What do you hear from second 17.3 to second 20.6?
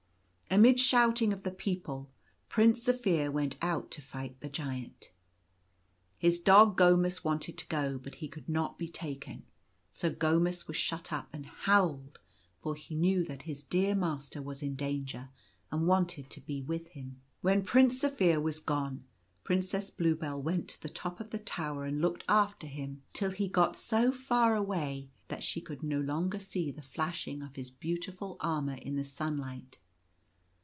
When Prince Zaphir was gone, Princess Bluebell